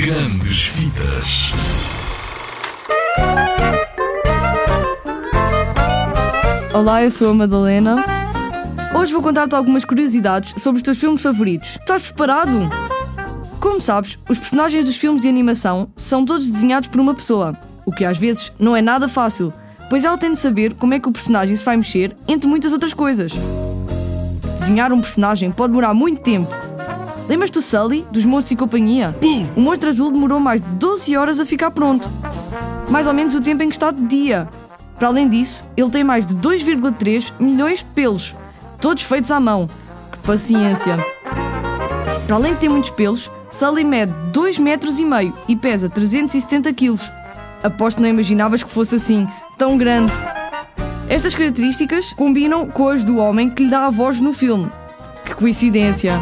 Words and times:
Grandes 0.00 0.66
Vidas. 0.66 1.50
Olá, 6.72 7.02
eu 7.02 7.10
sou 7.10 7.30
a 7.30 7.34
Madalena. 7.34 7.96
Hoje 8.94 9.12
vou 9.12 9.20
contar-te 9.20 9.56
algumas 9.56 9.84
curiosidades 9.84 10.54
sobre 10.62 10.76
os 10.76 10.84
teus 10.84 10.98
filmes 10.98 11.20
favoritos. 11.20 11.70
Estás 11.80 12.02
preparado? 12.02 12.70
Como 13.58 13.80
sabes, 13.80 14.16
os 14.28 14.38
personagens 14.38 14.84
dos 14.84 14.96
filmes 14.96 15.20
de 15.20 15.28
animação 15.28 15.90
são 15.96 16.24
todos 16.24 16.48
desenhados 16.48 16.88
por 16.88 17.00
uma 17.00 17.12
pessoa, 17.12 17.58
o 17.84 17.90
que 17.90 18.04
às 18.04 18.16
vezes 18.16 18.52
não 18.56 18.76
é 18.76 18.80
nada 18.80 19.08
fácil, 19.08 19.52
pois 19.90 20.04
ela 20.04 20.16
tem 20.16 20.30
de 20.30 20.38
saber 20.38 20.74
como 20.74 20.94
é 20.94 21.00
que 21.00 21.08
o 21.08 21.12
personagem 21.12 21.56
se 21.56 21.64
vai 21.64 21.76
mexer, 21.76 22.16
entre 22.28 22.48
muitas 22.48 22.72
outras 22.72 22.94
coisas. 22.94 23.32
Desenhar 24.60 24.92
um 24.92 25.00
personagem 25.00 25.50
pode 25.50 25.72
demorar 25.72 25.92
muito 25.92 26.22
tempo. 26.22 26.67
Lembras-te 27.28 27.54
do 27.54 27.62
Sully, 27.62 28.06
dos 28.10 28.24
Monstros 28.24 28.52
e 28.52 28.56
Companhia? 28.56 29.14
O 29.54 29.60
monstro 29.60 29.90
azul 29.90 30.10
demorou 30.10 30.40
mais 30.40 30.62
de 30.62 30.68
12 30.70 31.14
horas 31.14 31.38
a 31.38 31.44
ficar 31.44 31.70
pronto. 31.70 32.08
Mais 32.88 33.06
ou 33.06 33.12
menos 33.12 33.34
o 33.34 33.40
tempo 33.40 33.62
em 33.62 33.68
que 33.68 33.74
está 33.74 33.90
de 33.90 34.00
dia. 34.06 34.48
Para 34.98 35.08
além 35.08 35.28
disso, 35.28 35.64
ele 35.76 35.90
tem 35.90 36.02
mais 36.02 36.24
de 36.24 36.34
2,3 36.36 37.32
milhões 37.38 37.80
de 37.80 37.84
pelos, 37.84 38.34
todos 38.80 39.02
feitos 39.02 39.30
à 39.30 39.38
mão. 39.38 39.68
Que 40.10 40.18
paciência! 40.18 40.96
Para 42.26 42.36
além 42.36 42.54
de 42.54 42.60
ter 42.60 42.68
muitos 42.70 42.90
pelos, 42.90 43.30
Sully 43.50 43.84
mede 43.84 44.12
2 44.32 44.58
metros 44.58 44.98
e 44.98 45.04
meio 45.04 45.34
e 45.46 45.54
pesa 45.54 45.88
370 45.88 46.72
quilos. 46.72 47.10
Aposto 47.62 47.96
que 47.96 48.02
não 48.02 48.08
imaginavas 48.08 48.62
que 48.62 48.70
fosse 48.70 48.94
assim, 48.94 49.28
tão 49.58 49.76
grande. 49.76 50.12
Estas 51.08 51.34
características 51.34 52.12
combinam 52.14 52.66
com 52.66 52.88
as 52.88 53.04
do 53.04 53.18
homem 53.18 53.50
que 53.50 53.64
lhe 53.64 53.70
dá 53.70 53.86
a 53.86 53.90
voz 53.90 54.18
no 54.18 54.32
filme. 54.32 54.70
Que 55.24 55.34
coincidência! 55.34 56.14